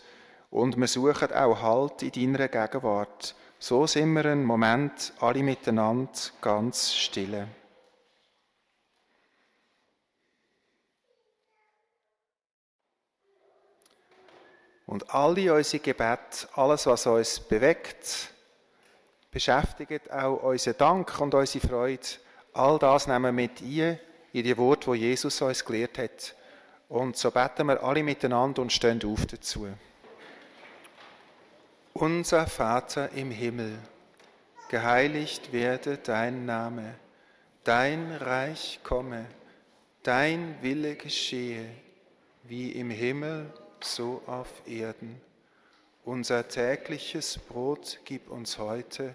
[0.51, 3.35] Und wir suchen auch Halt in deiner Gegenwart.
[3.59, 6.13] So sind wir einen Moment alle miteinander
[6.43, 7.49] ganz stille.
[14.85, 18.36] Und alle unsere Gebete, alles, was uns bewegt,
[19.37, 22.07] beschäftigt auch unseren Dank und unsere Freude.
[22.55, 23.99] All das nehmen wir mit ein
[24.33, 26.35] in die Worte, die Jesus uns gelehrt hat.
[26.89, 29.69] Und so beten wir alle miteinander und stehen auf dazu.
[31.93, 33.77] Unser Vater im Himmel,
[34.71, 36.95] geheiligt werde dein Name,
[37.63, 39.27] dein Reich komme,
[40.03, 41.67] dein Wille geschehe,
[42.45, 45.21] wie im Himmel, so auf Erden.
[46.05, 49.15] Unser tägliches Brot gib uns heute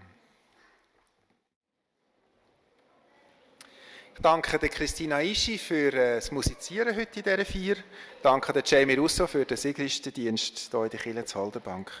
[4.13, 7.77] Ich danke der Christina Ischi für äh, das Musizieren heute in dieser Vier.
[7.77, 11.91] Ich danke der Jamie Russo für den Sigristendienst hier in der Kirche zur Haldenbank.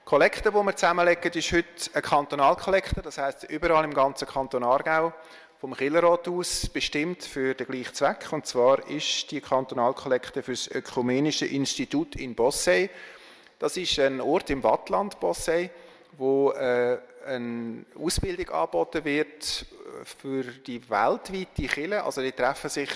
[0.00, 4.62] Die Kollekte, die wir zusammenlegen, ist heute eine Kantonalkollekte, das heisst überall im ganzen Kanton
[4.62, 5.12] Aargau
[5.60, 8.32] vom Killerrat aus bestimmt für den gleichen Zweck.
[8.32, 12.88] Und zwar ist die Kantonalkollekte für das Ökumenische Institut in Bossey.
[13.58, 15.70] Das ist ein Ort im Wattland, Bossey,
[16.16, 19.66] wo äh, eine Ausbildung angeboten wird
[20.04, 22.02] für die weltweite Kirche.
[22.04, 22.90] Also die treffen sich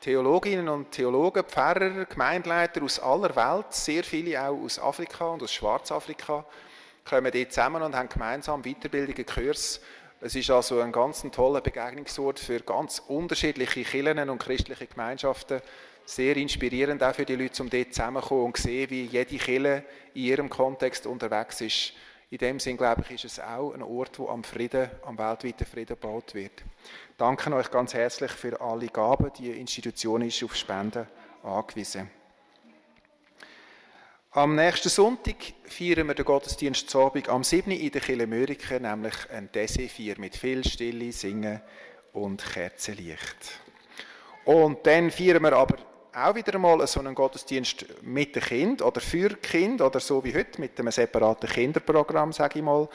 [0.00, 5.52] Theologinnen und Theologen, Pfarrer, Gemeindeleiter aus aller Welt, sehr viele auch aus Afrika und aus
[5.52, 6.44] Schwarzafrika,
[7.04, 9.80] kommen dort zusammen und haben gemeinsam Weiterbildungen, Kurs.
[10.20, 15.60] Es ist also ein ganz toller Begegnungsort für ganz unterschiedliche Kirchen und christliche Gemeinschaften.
[16.04, 19.84] Sehr inspirierend auch für die Leute, um dort zusammenzukommen und zu sehen, wie jede Kirche
[20.14, 21.92] in ihrem Kontext unterwegs ist.
[22.28, 25.64] In dem Sinn, glaube ich, ist es auch ein Ort, wo am Frieden, am weltweiten
[25.64, 26.64] Frieden gebaut wird.
[27.16, 29.30] Danke euch ganz herzlich für alle Gaben.
[29.38, 31.06] Die Institution ist auf Spenden
[31.44, 32.10] angewiesen.
[34.32, 37.70] Am nächsten Sonntag feiern wir den Gottesdienst Abend am 7.
[37.70, 41.62] in der Kirche Mörike, nämlich ein Dessert mit viel Stille, Singen
[42.12, 43.60] und Kerzenlicht.
[44.44, 45.76] Und dann feiern wir aber
[46.16, 50.34] auch wieder einmal so einen Gottesdienst mit dem Kind oder für Kind oder so wie
[50.34, 52.88] heute mit einem separaten Kinderprogramm, sage ich mal.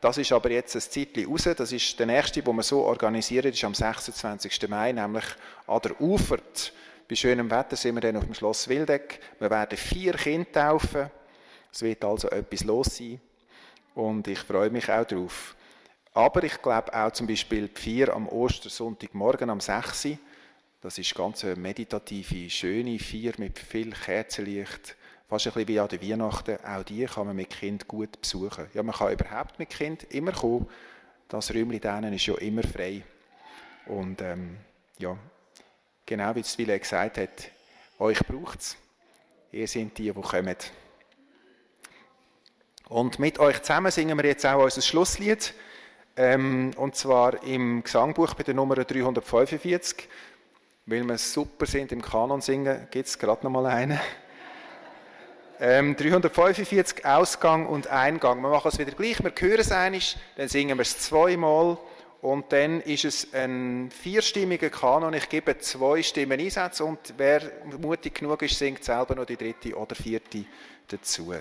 [0.00, 1.48] Das ist aber jetzt ein Zeitchen raus.
[1.56, 4.68] Das ist der nächste, den wir so organisieren, ist am 26.
[4.68, 5.24] Mai, nämlich
[5.66, 6.72] an der Ufert.
[7.08, 9.18] Bei schönem Wetter sind wir dann auf dem Schloss Wildeck.
[9.40, 11.10] Wir werden vier Kinder taufen.
[11.72, 13.20] Es wird also etwas los sein.
[13.96, 15.56] Und ich freue mich auch darauf.
[16.14, 20.10] Aber ich glaube auch zum Beispiel die vier am Ostersonntagmorgen am 6.
[20.88, 24.96] Das ist ganz eine meditative, schöne Vier mit viel Kerzenlicht.
[25.28, 26.56] Fast ein bisschen wie an der Weihnachten.
[26.64, 28.68] Auch die kann man mit Kind gut besuchen.
[28.72, 30.66] Ja, man kann überhaupt mit Kind immer kommen.
[31.28, 33.02] Das Räumchen denen ist ja immer frei.
[33.84, 34.56] Und ähm,
[34.96, 35.14] ja,
[36.06, 37.50] Genau wie Zwille gesagt hat,
[37.98, 38.76] euch braucht es.
[39.52, 40.56] Ihr seid die, die kommen.
[42.88, 45.52] Und mit euch zusammen singen wir jetzt auch unser Schlusslied.
[46.16, 50.08] Ähm, und zwar im Gesangbuch bei der Nummer 345.
[50.90, 54.00] Weil wir super sind im Kanon singen, gibt es gerade noch mal einen.
[55.60, 58.40] Ähm, 345 Ausgang und Eingang.
[58.40, 59.22] Wir machen es wieder gleich.
[59.22, 60.00] Wir hören es einmal,
[60.36, 61.76] dann singen wir es zweimal
[62.22, 65.12] und dann ist es ein vierstimmiger Kanon.
[65.12, 67.42] Ich gebe zwei Stimmen Einsätze und wer
[67.82, 70.46] mutig genug ist, singt selber noch die dritte oder vierte
[70.86, 71.34] dazu.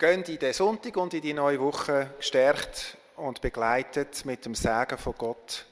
[0.00, 4.96] Gehen in den Sonntag und in die neue Woche gestärkt und begleitet mit dem Segen
[4.96, 5.66] von Gott.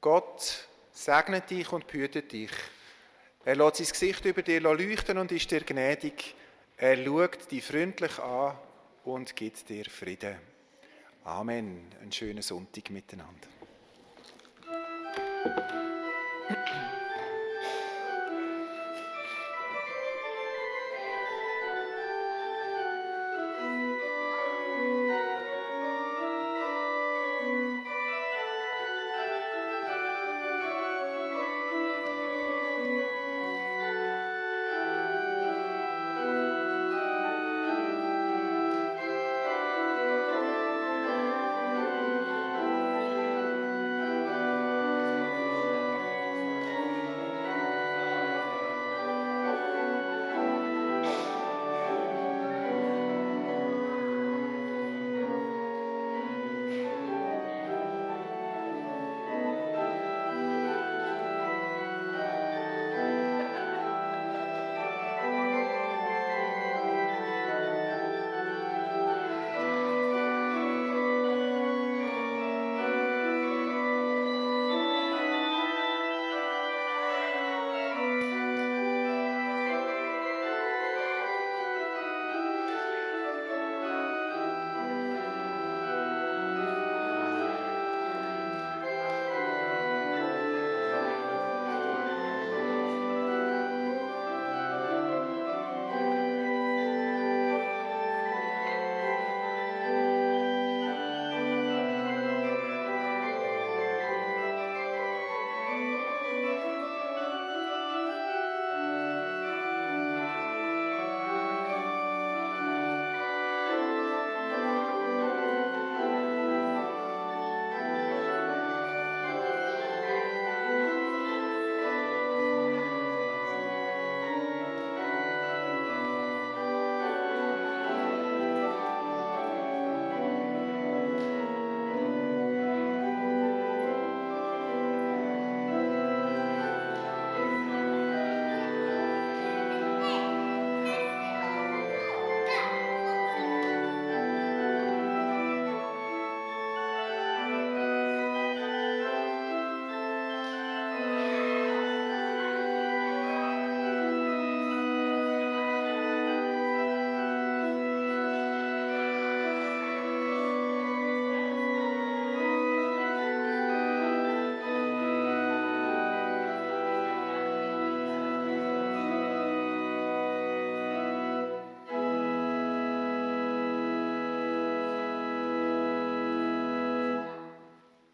[0.00, 2.50] Gott segnet dich und behütet dich.
[3.44, 6.34] Er lässt sein Gesicht über dir leuchten und ist dir gnädig.
[6.78, 8.56] Er schaut dich freundlich an
[9.04, 10.38] und gibt dir Frieden.
[11.24, 11.92] Amen.
[12.00, 13.48] Einen schönen Sonntag miteinander.